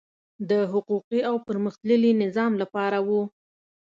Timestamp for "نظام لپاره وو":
2.23-3.21